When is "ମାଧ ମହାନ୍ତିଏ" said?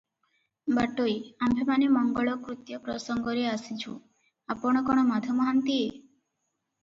5.11-5.85